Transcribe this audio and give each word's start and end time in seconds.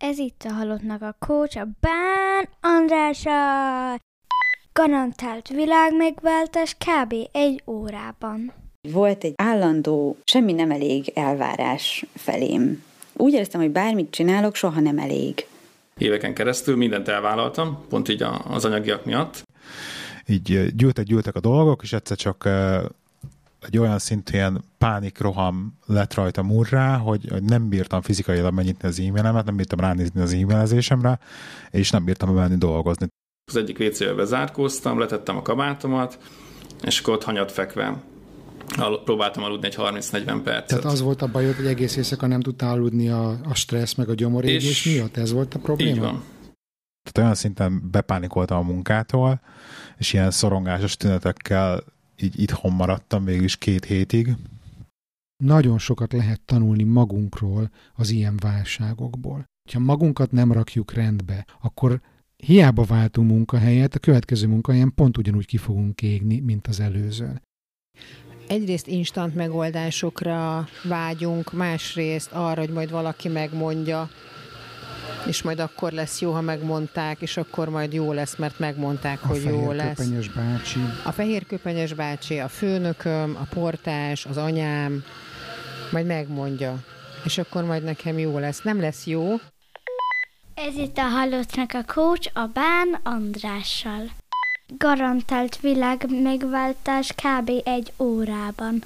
Ez 0.00 0.18
itt 0.18 0.42
a 0.48 0.52
Halottnak 0.52 1.02
a 1.02 1.16
Coach, 1.18 1.58
a 1.58 1.66
Bán 1.80 2.48
Andrással. 2.60 3.98
Garantált 4.72 5.48
világmegváltás 5.48 6.74
kb. 6.74 7.14
egy 7.32 7.62
órában. 7.66 8.52
Volt 8.92 9.24
egy 9.24 9.32
állandó, 9.36 10.16
semmi 10.24 10.52
nem 10.52 10.70
elég 10.70 11.12
elvárás 11.14 12.04
felém. 12.14 12.84
Úgy 13.12 13.32
éreztem, 13.32 13.60
hogy 13.60 13.70
bármit 13.70 14.10
csinálok, 14.10 14.54
soha 14.54 14.80
nem 14.80 14.98
elég. 14.98 15.46
Éveken 15.98 16.34
keresztül 16.34 16.76
mindent 16.76 17.08
elvállaltam, 17.08 17.84
pont 17.88 18.08
így 18.08 18.22
az 18.48 18.64
anyagiak 18.64 19.04
miatt. 19.04 19.42
Így 20.26 20.74
gyűltek, 20.76 21.04
gyűltek 21.04 21.34
a 21.34 21.40
dolgok, 21.40 21.82
és 21.82 21.92
egyszer 21.92 22.16
csak 22.16 22.48
egy 23.60 23.78
olyan 23.78 23.98
szintű 23.98 24.34
ilyen 24.36 24.64
pánikroham 24.78 25.78
lett 25.86 26.14
rajta 26.14 26.42
murrá, 26.42 26.96
hogy, 26.96 27.26
hogy 27.30 27.42
nem 27.42 27.68
bírtam 27.68 28.00
fizikailag 28.00 28.54
megnyitni 28.54 28.88
az 28.88 29.00
e-mailemet, 29.00 29.44
nem 29.44 29.56
bírtam 29.56 29.80
ránézni 29.80 30.20
az 30.20 30.32
e-mailezésemre, 30.32 31.18
és 31.70 31.90
nem 31.90 32.04
bírtam 32.04 32.34
bemenni 32.34 32.56
dolgozni. 32.56 33.06
Az 33.50 33.56
egyik 33.56 33.78
WC-be 33.78 34.12
bezárkóztam, 34.12 34.98
letettem 34.98 35.36
a 35.36 35.42
kabátomat, 35.42 36.18
és 36.82 37.00
akkor 37.00 37.14
ott 37.14 37.24
hanyat 37.24 37.52
fekve 37.52 38.02
al- 38.78 39.04
próbáltam 39.04 39.42
aludni 39.42 39.66
egy 39.66 39.76
30-40 39.78 40.40
percet. 40.44 40.66
Tehát 40.66 40.84
az 40.84 41.00
volt 41.00 41.22
a 41.22 41.26
bajod, 41.26 41.54
hogy 41.54 41.66
egész 41.66 41.96
éjszaka 41.96 42.26
nem 42.26 42.40
tudtál 42.40 42.70
aludni 42.70 43.08
a, 43.08 43.28
a 43.28 43.54
stressz 43.54 43.94
meg 43.94 44.08
a 44.08 44.14
gyomorégés 44.14 44.68
és 44.68 44.94
miatt? 44.94 45.16
Ez 45.16 45.32
volt 45.32 45.54
a 45.54 45.58
probléma? 45.58 45.90
Így 45.90 46.00
van. 46.00 46.22
Tehát 47.02 47.18
olyan 47.18 47.34
szinten 47.34 47.90
bepánikoltam 47.90 48.58
a 48.58 48.72
munkától, 48.72 49.40
és 49.98 50.12
ilyen 50.12 50.30
szorongásos 50.30 50.96
tünetekkel 50.96 51.82
így 52.22 52.40
itthon 52.40 52.72
maradtam 52.72 53.24
végül 53.24 53.48
két 53.58 53.84
hétig. 53.84 54.34
Nagyon 55.44 55.78
sokat 55.78 56.12
lehet 56.12 56.40
tanulni 56.40 56.82
magunkról 56.82 57.70
az 57.94 58.10
ilyen 58.10 58.36
válságokból. 58.36 59.44
Ha 59.72 59.78
magunkat 59.78 60.32
nem 60.32 60.52
rakjuk 60.52 60.92
rendbe, 60.92 61.46
akkor 61.60 62.00
hiába 62.36 62.84
váltunk 62.84 63.30
munkahelyet, 63.30 63.94
a 63.94 63.98
következő 63.98 64.46
munkahelyen 64.46 64.94
pont 64.94 65.16
ugyanúgy 65.16 65.46
ki 65.46 65.56
fogunk 65.56 66.02
égni, 66.02 66.40
mint 66.40 66.66
az 66.66 66.80
előzőn. 66.80 67.42
Egyrészt 68.48 68.86
instant 68.86 69.34
megoldásokra 69.34 70.68
vágyunk, 70.84 71.52
másrészt 71.52 72.32
arra, 72.32 72.60
hogy 72.60 72.70
majd 72.70 72.90
valaki 72.90 73.28
megmondja, 73.28 74.08
és 75.26 75.42
majd 75.42 75.58
akkor 75.60 75.92
lesz 75.92 76.20
jó, 76.20 76.32
ha 76.32 76.40
megmondták, 76.40 77.20
és 77.20 77.36
akkor 77.36 77.68
majd 77.68 77.92
jó 77.92 78.12
lesz, 78.12 78.36
mert 78.36 78.58
megmondták, 78.58 79.22
A 79.22 79.26
hogy 79.26 79.42
jó 79.44 79.50
fehér 79.64 79.74
lesz. 79.74 79.96
köpenyes 79.96 80.28
bácsi. 80.28 80.80
A 81.04 81.12
fehér 81.12 81.46
köpenyes 81.46 81.92
bácsi, 81.94 82.38
a 82.38 82.48
főnököm, 82.48 83.36
a 83.40 83.54
portás, 83.54 84.26
az 84.26 84.36
anyám, 84.36 85.04
majd 85.92 86.06
megmondja. 86.06 86.78
És 87.24 87.38
akkor 87.38 87.64
majd 87.64 87.82
nekem 87.82 88.18
jó 88.18 88.38
lesz. 88.38 88.62
Nem 88.62 88.80
lesz 88.80 89.06
jó, 89.06 89.34
Ez 90.54 90.74
itt 90.76 90.96
a 90.98 91.02
Halottnak 91.02 91.72
a 91.72 91.84
Coach, 91.92 92.30
a 92.34 92.46
Bán 92.52 93.00
Andrással. 93.02 94.10
Garantált 94.78 95.60
világmegváltás 95.60 97.12
kb. 97.12 97.50
egy 97.64 97.92
órában. 97.98 98.82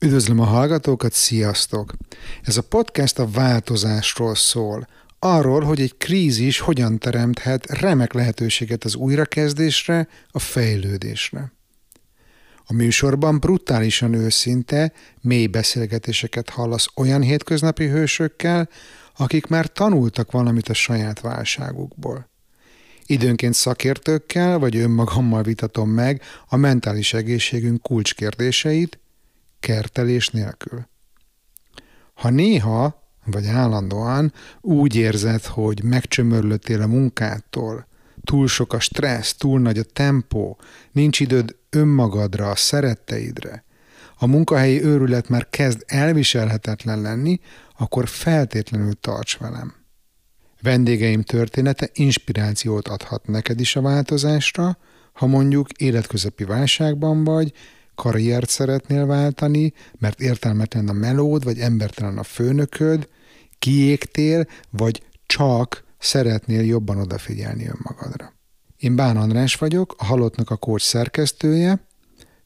Üdvözlöm 0.00 0.40
a 0.40 0.44
hallgatókat, 0.44 1.12
sziasztok! 1.12 1.92
Ez 2.42 2.56
a 2.56 2.62
podcast 2.62 3.18
a 3.18 3.30
változásról 3.30 4.34
szól. 4.34 4.86
Arról, 5.18 5.60
hogy 5.60 5.80
egy 5.80 5.96
krízis 5.96 6.58
hogyan 6.58 6.98
teremthet 6.98 7.66
remek 7.66 8.12
lehetőséget 8.12 8.84
az 8.84 8.94
újrakezdésre, 8.94 10.08
a 10.30 10.38
fejlődésre. 10.38 11.52
A 12.68 12.72
műsorban 12.72 13.38
brutálisan 13.38 14.14
őszinte, 14.14 14.92
mély 15.20 15.46
beszélgetéseket 15.46 16.50
hallasz 16.50 16.86
olyan 16.96 17.22
hétköznapi 17.22 17.86
hősökkel, 17.86 18.68
akik 19.16 19.46
már 19.46 19.72
tanultak 19.72 20.30
valamit 20.30 20.68
a 20.68 20.74
saját 20.74 21.20
válságukból. 21.20 22.28
Időnként 23.06 23.54
szakértőkkel 23.54 24.58
vagy 24.58 24.76
önmagammal 24.76 25.42
vitatom 25.42 25.90
meg 25.90 26.22
a 26.48 26.56
mentális 26.56 27.12
egészségünk 27.12 27.82
kulcskérdéseit, 27.82 28.98
kertelés 29.60 30.28
nélkül. 30.28 30.88
Ha 32.14 32.30
néha, 32.30 33.05
vagy 33.26 33.46
állandóan 33.46 34.32
úgy 34.60 34.96
érzed, 34.96 35.44
hogy 35.44 35.82
megcsömörlöttél 35.82 36.82
a 36.82 36.86
munkától, 36.86 37.86
túl 38.24 38.48
sok 38.48 38.72
a 38.72 38.80
stressz, 38.80 39.34
túl 39.34 39.60
nagy 39.60 39.78
a 39.78 39.82
tempó, 39.82 40.58
nincs 40.92 41.20
időd 41.20 41.56
önmagadra, 41.70 42.50
a 42.50 42.56
szeretteidre, 42.56 43.64
a 44.18 44.26
munkahelyi 44.26 44.82
őrület 44.82 45.28
már 45.28 45.48
kezd 45.50 45.82
elviselhetetlen 45.86 47.00
lenni, 47.00 47.40
akkor 47.78 48.08
feltétlenül 48.08 48.92
tarts 49.00 49.38
velem. 49.38 49.74
Vendégeim 50.62 51.22
története 51.22 51.90
inspirációt 51.92 52.88
adhat 52.88 53.26
neked 53.26 53.60
is 53.60 53.76
a 53.76 53.80
változásra, 53.80 54.78
ha 55.12 55.26
mondjuk 55.26 55.72
életközepi 55.72 56.44
válságban 56.44 57.24
vagy, 57.24 57.52
karriert 57.96 58.48
szeretnél 58.48 59.06
váltani, 59.06 59.72
mert 59.98 60.20
értelmetlen 60.20 60.88
a 60.88 60.92
melód, 60.92 61.44
vagy 61.44 61.58
embertelen 61.58 62.18
a 62.18 62.22
főnököd, 62.22 63.08
kiégtél, 63.58 64.46
vagy 64.70 65.02
csak 65.26 65.84
szeretnél 65.98 66.64
jobban 66.64 66.98
odafigyelni 66.98 67.66
önmagadra. 67.66 68.32
Én 68.76 68.96
Bán 68.96 69.16
András 69.16 69.54
vagyok, 69.54 69.94
a 69.98 70.04
Halottnak 70.04 70.50
a 70.50 70.56
coach 70.56 70.84
szerkesztője, 70.84 71.86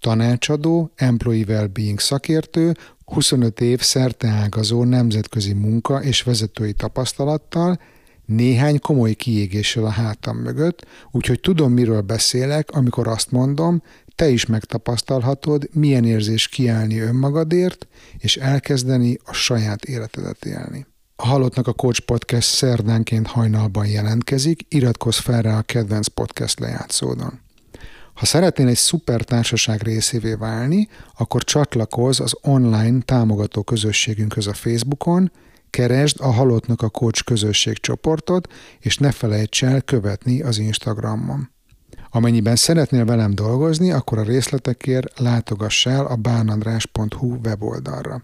tanácsadó, 0.00 0.90
employee 0.94 1.44
well-being 1.48 2.00
szakértő, 2.00 2.76
25 3.04 3.60
év 3.60 3.80
szerteágazó 3.80 4.84
nemzetközi 4.84 5.52
munka 5.52 6.02
és 6.02 6.22
vezetői 6.22 6.72
tapasztalattal, 6.72 7.80
néhány 8.26 8.80
komoly 8.80 9.12
kiégéssel 9.12 9.84
a 9.84 9.90
hátam 9.90 10.36
mögött, 10.36 10.86
úgyhogy 11.10 11.40
tudom, 11.40 11.72
miről 11.72 12.00
beszélek, 12.00 12.70
amikor 12.70 13.08
azt 13.08 13.30
mondom, 13.30 13.82
te 14.14 14.28
is 14.28 14.46
megtapasztalhatod, 14.46 15.68
milyen 15.72 16.04
érzés 16.04 16.48
kiállni 16.48 16.98
önmagadért, 16.98 17.86
és 18.18 18.36
elkezdeni 18.36 19.18
a 19.24 19.32
saját 19.32 19.84
életedet 19.84 20.44
élni. 20.44 20.86
A 21.16 21.26
Halottnak 21.26 21.66
a 21.66 21.72
Coach 21.72 22.00
Podcast 22.00 22.48
szerdánként 22.48 23.26
hajnalban 23.26 23.86
jelentkezik, 23.86 24.66
iratkozz 24.68 25.18
fel 25.18 25.42
rá 25.42 25.58
a 25.58 25.62
kedvenc 25.62 26.06
podcast 26.06 26.60
lejátszódon. 26.60 27.40
Ha 28.14 28.24
szeretnél 28.24 28.68
egy 28.68 28.76
szuper 28.76 29.22
társaság 29.22 29.82
részévé 29.82 30.34
válni, 30.34 30.88
akkor 31.16 31.44
csatlakozz 31.44 32.20
az 32.20 32.36
online 32.42 33.00
támogató 33.00 33.62
közösségünkhöz 33.62 34.46
a 34.46 34.52
Facebookon, 34.52 35.30
keresd 35.70 36.20
a 36.20 36.30
Halottnak 36.30 36.82
a 36.82 36.88
Coach 36.88 37.24
közösség 37.24 37.78
csoportot, 37.78 38.52
és 38.80 38.96
ne 38.96 39.10
felejts 39.10 39.64
el 39.64 39.82
követni 39.82 40.42
az 40.42 40.58
Instagramon. 40.58 41.50
Amennyiben 42.14 42.56
szeretnél 42.56 43.04
velem 43.04 43.34
dolgozni, 43.34 43.90
akkor 43.90 44.18
a 44.18 44.22
részletekért 44.22 45.18
látogass 45.18 45.86
el 45.86 46.06
a 46.06 46.16
bánandrás.hu 46.16 47.36
weboldalra. 47.44 48.22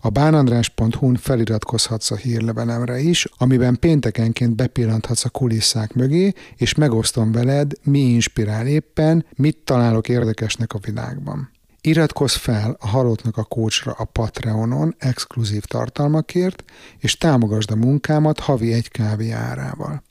A 0.00 0.08
bánandrás.hu-n 0.08 1.16
feliratkozhatsz 1.16 2.10
a 2.10 2.16
hírlevelemre 2.16 2.98
is, 2.98 3.28
amiben 3.38 3.76
péntekenként 3.80 4.56
bepillanthatsz 4.56 5.24
a 5.24 5.28
kulisszák 5.28 5.94
mögé, 5.94 6.32
és 6.56 6.74
megosztom 6.74 7.32
veled, 7.32 7.72
mi 7.82 7.98
inspirál 7.98 8.66
éppen, 8.66 9.26
mit 9.36 9.58
találok 9.64 10.08
érdekesnek 10.08 10.72
a 10.72 10.78
világban. 10.78 11.50
Iratkozz 11.80 12.34
fel 12.34 12.76
a 12.80 12.86
Halottnak 12.86 13.36
a 13.36 13.44
Coachra 13.44 13.92
a 13.92 14.04
Patreonon 14.04 14.94
exkluzív 14.98 15.64
tartalmakért, 15.64 16.64
és 16.98 17.18
támogasd 17.18 17.70
a 17.70 17.76
munkámat 17.76 18.40
havi 18.40 18.72
egy 18.72 18.88
kávé 18.88 19.30
árával. 19.30 20.02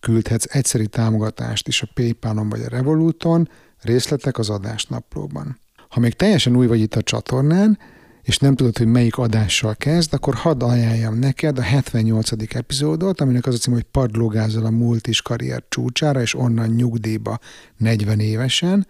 Küldhetsz 0.00 0.54
egyszeri 0.54 0.86
támogatást 0.86 1.68
is 1.68 1.82
a 1.82 1.88
Paypalon 1.94 2.48
vagy 2.48 2.60
a 2.60 2.68
Revoluton, 2.68 3.48
részletek 3.80 4.38
az 4.38 4.50
adásnaplóban. 4.50 5.58
Ha 5.88 6.00
még 6.00 6.14
teljesen 6.14 6.56
új 6.56 6.66
vagy 6.66 6.80
itt 6.80 6.94
a 6.94 7.02
csatornán, 7.02 7.78
és 8.22 8.38
nem 8.38 8.54
tudod, 8.54 8.78
hogy 8.78 8.86
melyik 8.86 9.18
adással 9.18 9.74
kezd, 9.76 10.14
akkor 10.14 10.34
hadd 10.34 10.62
ajánljam 10.62 11.18
neked 11.18 11.58
a 11.58 11.62
78. 11.62 12.54
epizódot, 12.54 13.20
aminek 13.20 13.46
az 13.46 13.54
a 13.54 13.58
cím, 13.58 13.72
hogy 13.72 13.82
padlógázol 13.82 14.64
a 14.64 14.70
múlt 14.70 15.06
is 15.06 15.22
karrier 15.22 15.64
csúcsára, 15.68 16.20
és 16.20 16.34
onnan 16.34 16.68
nyugdíjba 16.68 17.38
40 17.76 18.20
évesen, 18.20 18.86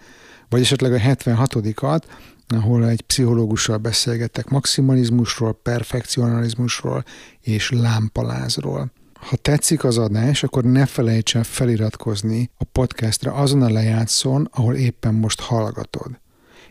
vagy 0.48 0.60
esetleg 0.60 0.92
a 0.92 0.98
76-at, 0.98 2.02
ahol 2.48 2.88
egy 2.88 3.00
pszichológussal 3.00 3.76
beszélgettek 3.76 4.48
maximalizmusról, 4.48 5.52
perfekcionalizmusról 5.52 7.04
és 7.40 7.70
lámpalázról. 7.70 8.92
Ha 9.20 9.36
tetszik 9.36 9.84
az 9.84 9.98
adás, 9.98 10.42
akkor 10.42 10.64
ne 10.64 10.86
felejts 10.86 11.36
el 11.36 11.42
feliratkozni 11.42 12.50
a 12.58 12.64
podcastra 12.64 13.32
azon 13.32 13.62
a 13.62 13.70
lejátszón, 13.70 14.48
ahol 14.52 14.74
éppen 14.74 15.14
most 15.14 15.40
hallgatod. 15.40 16.18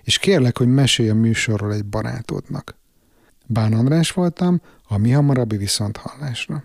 És 0.03 0.17
kérlek, 0.17 0.57
hogy 0.57 0.67
mesélj 0.67 1.09
a 1.09 1.15
műsorról 1.15 1.73
egy 1.73 1.85
barátodnak. 1.85 2.77
Bán 3.45 3.73
András 3.73 4.11
voltam, 4.11 4.61
a 4.87 4.97
mi 4.97 5.11
hamarabbi 5.11 5.57
viszont 5.57 5.97
hallásra. 5.97 6.63